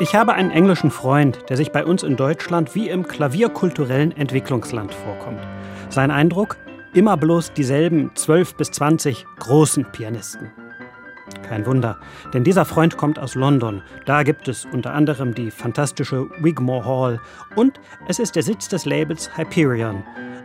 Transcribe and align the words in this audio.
Ich 0.00 0.16
habe 0.16 0.34
einen 0.34 0.50
englischen 0.50 0.90
Freund, 0.90 1.48
der 1.48 1.56
sich 1.56 1.70
bei 1.70 1.84
uns 1.84 2.02
in 2.02 2.16
Deutschland 2.16 2.74
wie 2.74 2.88
im 2.88 3.06
klavierkulturellen 3.06 4.10
Entwicklungsland 4.10 4.92
vorkommt. 4.92 5.38
Sein 5.88 6.10
Eindruck? 6.10 6.56
Immer 6.94 7.16
bloß 7.16 7.52
dieselben 7.52 8.10
12 8.16 8.56
bis 8.56 8.72
20 8.72 9.24
großen 9.38 9.84
Pianisten. 9.92 10.50
Kein 11.48 11.64
Wunder, 11.64 11.98
denn 12.32 12.42
dieser 12.42 12.64
Freund 12.64 12.96
kommt 12.96 13.20
aus 13.20 13.36
London. 13.36 13.82
Da 14.04 14.24
gibt 14.24 14.48
es 14.48 14.64
unter 14.64 14.92
anderem 14.92 15.32
die 15.32 15.52
fantastische 15.52 16.28
Wigmore 16.40 16.84
Hall 16.84 17.20
und 17.54 17.78
es 18.08 18.18
ist 18.18 18.34
der 18.34 18.42
Sitz 18.42 18.68
des 18.68 18.86
Labels 18.86 19.30
Hyperion, 19.36 20.02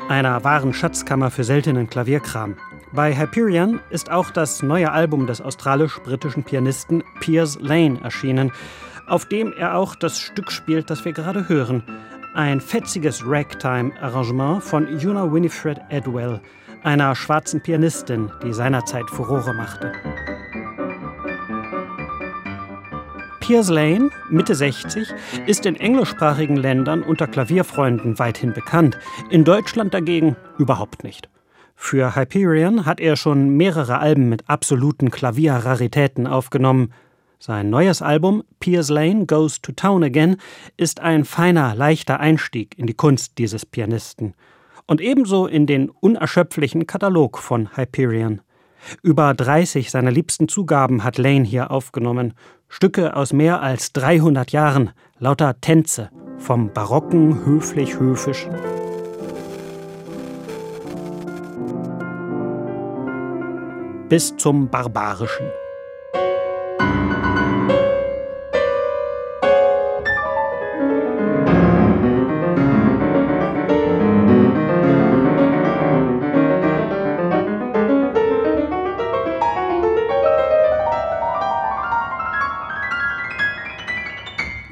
einer 0.10 0.44
wahren 0.44 0.74
Schatzkammer 0.74 1.32
für 1.32 1.44
seltenen 1.44 1.90
Klavierkram. 1.90 2.56
Bei 2.92 3.16
Hyperion 3.16 3.80
ist 3.90 4.12
auch 4.12 4.30
das 4.30 4.62
neue 4.62 4.92
Album 4.92 5.26
des 5.26 5.42
australisch-britischen 5.42 6.44
Pianisten 6.44 7.04
Piers 7.20 7.58
Lane 7.60 8.00
erschienen, 8.04 8.52
auf 9.10 9.26
dem 9.26 9.54
er 9.54 9.76
auch 9.76 9.96
das 9.96 10.20
Stück 10.20 10.52
spielt, 10.52 10.90
das 10.90 11.04
wir 11.04 11.14
gerade 11.14 11.50
hören. 11.50 11.84
Ein 12.36 12.62
fetziges 12.62 13.24
Ragtime-Arrangement 13.26 14.64
von 14.64 14.88
Una 14.88 15.32
Winifred 15.34 15.80
Edwell, 15.90 16.40
einer 16.84 17.16
schwarzen 17.16 17.62
Pianistin, 17.62 18.32
die 18.44 18.54
seinerzeit 18.54 19.10
Furore 19.10 19.54
machte. 19.54 19.92
Piers 23.40 23.70
Lane, 23.70 24.12
Mitte 24.30 24.54
60, 24.54 25.12
ist 25.48 25.66
in 25.66 25.76
englischsprachigen 25.76 26.56
Ländern 26.56 27.02
unter 27.02 27.26
Klavierfreunden 27.26 28.20
weithin 28.20 28.54
bekannt, 28.54 29.00
in 29.32 29.44
Deutschland 29.44 29.96
dagegen 29.96 30.36
überhaupt 30.60 31.04
nicht. 31.04 31.30
Für 31.76 32.16
Hyperion 32.16 32.86
hat 32.86 33.00
er 33.00 33.16
schon 33.16 33.58
mehrere 33.58 33.98
Alben 33.98 34.30
mit 34.30 34.48
absoluten 34.48 35.10
Klavierraritäten 35.10 36.28
aufgenommen, 36.28 36.94
sein 37.42 37.70
neues 37.70 38.02
Album 38.02 38.44
Piers 38.60 38.90
Lane 38.90 39.26
Goes 39.26 39.62
to 39.62 39.72
Town 39.72 40.04
Again 40.04 40.36
ist 40.76 41.00
ein 41.00 41.24
feiner, 41.24 41.74
leichter 41.74 42.20
Einstieg 42.20 42.78
in 42.78 42.86
die 42.86 42.94
Kunst 42.94 43.38
dieses 43.38 43.66
Pianisten 43.66 44.34
und 44.88 45.00
ebenso 45.00 45.48
in 45.48 45.66
den 45.66 45.90
unerschöpflichen 45.90 46.86
Katalog 46.86 47.38
von 47.38 47.76
Hyperion. 47.78 48.42
Über 49.02 49.34
30 49.34 49.90
seiner 49.90 50.12
liebsten 50.12 50.50
Zugaben 50.50 51.04
hat 51.04 51.18
Lane 51.18 51.46
hier 51.46 51.72
aufgenommen, 51.72 52.34
Stücke 52.68 53.16
aus 53.16 53.32
mehr 53.32 53.62
als 53.62 53.94
300 53.94 54.52
Jahren, 54.52 54.92
lauter 55.18 55.60
Tänze, 55.62 56.10
vom 56.38 56.74
barocken 56.74 57.46
höflich-höfischen 57.46 58.52
bis 64.10 64.36
zum 64.38 64.70
barbarischen. 64.70 65.46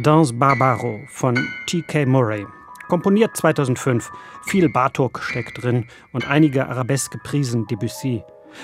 Danse 0.07 0.33
Barbaro 0.33 1.01
von 1.09 1.37
T.K. 1.65 2.05
Murray. 2.05 2.45
Komponiert 2.87 3.35
2005. 3.35 4.09
Viel 4.45 4.69
Bartok 4.69 5.19
steckt 5.19 5.61
drin 5.61 5.85
und 6.13 6.29
einige 6.29 6.69
arabeske 6.69 7.17
Prisen 7.17 7.67
Debussy. 7.67 8.23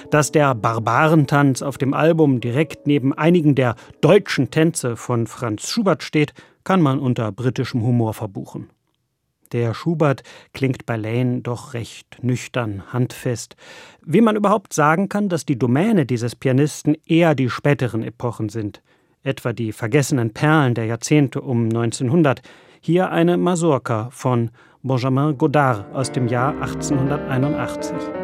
Dass 0.10 0.32
der 0.32 0.56
Barbarentanz 0.56 1.62
auf 1.62 1.78
dem 1.78 1.94
Album 1.94 2.40
direkt 2.40 2.88
neben 2.88 3.12
einigen 3.12 3.56
der 3.56 3.76
deutschen 4.00 4.52
Tänze 4.52 4.96
von 4.96 5.28
Franz 5.28 5.70
Schubert 5.70 6.04
steht, 6.04 6.34
kann 6.64 6.82
man 6.82 6.98
unter 6.98 7.34
britischem 7.34 7.84
Humor 7.84 8.14
verbuchen. 8.14 8.70
Der 9.52 9.74
Schubert 9.74 10.24
klingt 10.54 10.86
bei 10.86 10.96
Lane 10.96 11.42
doch 11.42 11.74
recht 11.74 12.24
nüchtern, 12.24 12.84
handfest. 12.94 13.58
Wie 14.02 14.22
man 14.22 14.38
überhaupt 14.38 14.72
sagen 14.72 15.10
kann, 15.10 15.28
dass 15.28 15.46
die 15.46 15.60
Domäne 15.60 16.06
dieses 16.06 16.38
Pianisten 16.38 16.96
eher 17.06 17.36
die 17.36 17.50
späteren 17.50 18.02
Epochen 18.02 18.48
sind 18.48 18.82
etwa 19.24 19.54
die 19.54 19.72
vergessenen 19.72 20.34
Perlen 20.34 20.74
der 20.74 20.86
Jahrzehnte 20.86 21.42
um 21.42 21.66
1900, 21.66 22.42
hier 22.82 23.12
eine 23.12 23.38
Mazurka 23.38 24.10
von 24.12 24.52
Benjamin 24.82 25.38
Godard 25.38 25.94
aus 25.94 26.12
dem 26.12 26.28
Jahr 26.28 26.54
1881. 26.62 28.23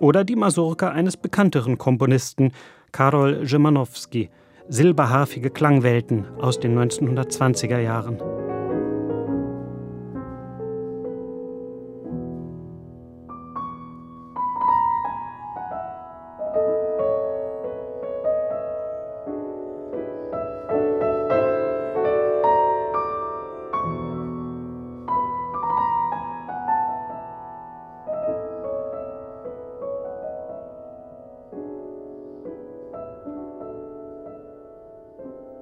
oder 0.00 0.24
die 0.24 0.34
Masurka 0.34 0.88
eines 0.88 1.16
bekannteren 1.16 1.78
Komponisten, 1.78 2.52
Karol 2.90 3.46
Szymanowski, 3.46 4.30
silberharfige 4.68 5.50
Klangwelten 5.50 6.26
aus 6.40 6.58
den 6.58 6.76
1920er 6.76 7.78
Jahren. 7.78 8.39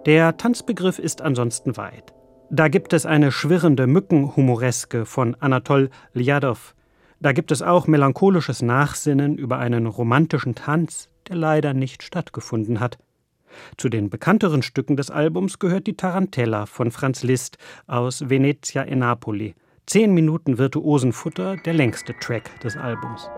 Der 0.08 0.38
Tanzbegriff 0.38 0.98
ist 0.98 1.20
ansonsten 1.20 1.76
weit. 1.76 2.14
Da 2.48 2.68
gibt 2.68 2.94
es 2.94 3.04
eine 3.04 3.30
schwirrende 3.30 3.86
Mückenhumoreske 3.86 5.04
von 5.04 5.34
Anatol 5.34 5.90
Ljadow. 6.14 6.72
Da 7.20 7.32
gibt 7.32 7.52
es 7.52 7.60
auch 7.60 7.86
melancholisches 7.86 8.62
Nachsinnen 8.62 9.36
über 9.36 9.58
einen 9.58 9.84
romantischen 9.86 10.54
Tanz, 10.54 11.10
der 11.28 11.36
leider 11.36 11.74
nicht 11.74 12.02
stattgefunden 12.02 12.80
hat. 12.80 12.96
Zu 13.76 13.90
den 13.90 14.08
bekannteren 14.08 14.62
Stücken 14.62 14.96
des 14.96 15.10
Albums 15.10 15.58
gehört 15.58 15.86
die 15.86 15.98
Tarantella 15.98 16.64
von 16.64 16.90
Franz 16.90 17.22
Liszt 17.22 17.58
aus 17.86 18.30
Venezia 18.30 18.86
e 18.86 18.96
Napoli. 18.96 19.56
Zehn 19.84 20.14
Minuten 20.14 20.56
virtuosen 20.56 21.12
Futter, 21.12 21.58
der 21.58 21.74
längste 21.74 22.14
Track 22.18 22.58
des 22.62 22.78
Albums. 22.78 23.28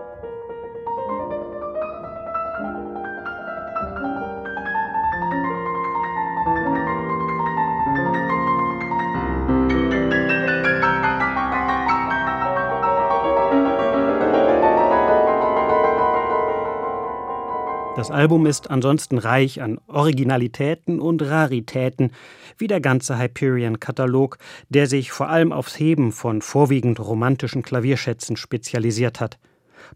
Das 18.01 18.09
Album 18.09 18.47
ist 18.47 18.71
ansonsten 18.71 19.19
reich 19.19 19.61
an 19.61 19.77
Originalitäten 19.85 20.99
und 20.99 21.21
Raritäten, 21.21 22.13
wie 22.57 22.65
der 22.65 22.81
ganze 22.81 23.19
Hyperion-Katalog, 23.19 24.39
der 24.69 24.87
sich 24.87 25.11
vor 25.11 25.29
allem 25.29 25.51
aufs 25.51 25.79
Heben 25.79 26.11
von 26.11 26.41
vorwiegend 26.41 26.99
romantischen 26.99 27.61
Klavierschätzen 27.61 28.37
spezialisiert 28.37 29.19
hat. 29.19 29.37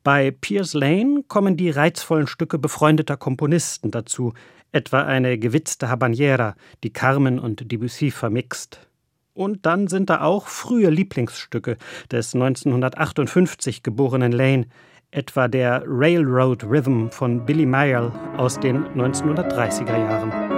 Bei 0.03 0.29
Piers 0.29 0.75
Lane 0.75 1.23
kommen 1.27 1.57
die 1.57 1.71
reizvollen 1.71 2.27
Stücke 2.27 2.59
befreundeter 2.59 3.17
Komponisten 3.17 3.89
dazu, 3.89 4.33
etwa 4.71 5.01
eine 5.01 5.39
gewitzte 5.39 5.89
Habanera, 5.89 6.53
die 6.83 6.93
Carmen 6.93 7.39
und 7.39 7.71
Debussy 7.71 8.11
vermixt. 8.11 8.87
Und 9.33 9.65
dann 9.65 9.87
sind 9.87 10.11
da 10.11 10.21
auch 10.21 10.45
frühe 10.45 10.91
Lieblingsstücke 10.91 11.77
des 12.11 12.35
1958 12.35 13.81
geborenen 13.81 14.31
Lane, 14.31 14.67
etwa 15.15 15.47
der 15.47 15.81
Railroad 15.87 16.63
Rhythm 16.63 17.07
von 17.09 17.43
Billy 17.45 17.65
Meyer 17.65 18.11
aus 18.37 18.59
den 18.59 18.85
1930er 18.95 19.97
Jahren. 19.97 20.55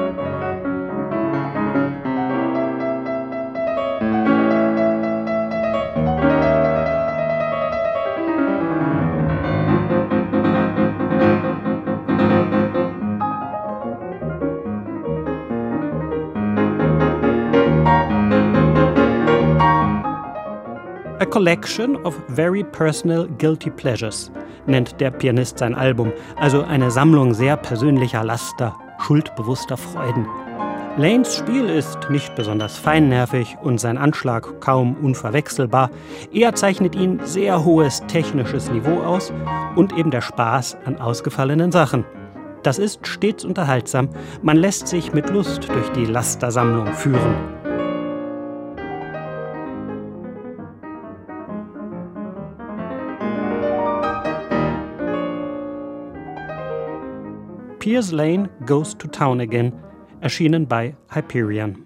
collection 21.37 21.97
of 22.03 22.15
very 22.29 22.63
personal 22.63 23.27
guilty 23.27 23.69
pleasures 23.69 24.31
nennt 24.67 24.99
der 25.01 25.11
Pianist 25.11 25.57
sein 25.59 25.75
Album, 25.75 26.11
also 26.35 26.63
eine 26.63 26.91
Sammlung 26.91 27.33
sehr 27.33 27.57
persönlicher 27.57 28.23
Laster, 28.23 28.75
schuldbewusster 28.99 29.77
Freuden. 29.77 30.27
Lanes 30.97 31.35
Spiel 31.35 31.69
ist 31.69 32.09
nicht 32.09 32.33
besonders 32.33 32.77
feinnervig 32.77 33.55
und 33.61 33.79
sein 33.79 33.99
Anschlag 33.99 34.59
kaum 34.61 34.95
unverwechselbar. 34.95 35.91
Er 36.33 36.55
zeichnet 36.55 36.95
ihn 36.95 37.19
sehr 37.23 37.63
hohes 37.63 38.01
technisches 38.07 38.71
Niveau 38.71 39.01
aus 39.03 39.31
und 39.75 39.95
eben 39.95 40.09
der 40.09 40.21
Spaß 40.21 40.77
an 40.85 40.97
ausgefallenen 40.97 41.71
Sachen. 41.71 42.03
Das 42.63 42.79
ist 42.79 43.05
stets 43.05 43.45
unterhaltsam. 43.45 44.09
Man 44.41 44.57
lässt 44.57 44.87
sich 44.87 45.13
mit 45.13 45.29
Lust 45.29 45.69
durch 45.69 45.89
die 45.89 46.05
Lastersammlung 46.05 46.87
führen. 46.87 47.56
Piers 57.87 58.11
Lane 58.11 58.49
Goes 58.65 58.93
to 58.97 59.07
Town 59.07 59.39
Again, 59.39 59.71
erschienen 60.19 60.67
bei 60.67 60.93
Hyperion. 61.07 61.73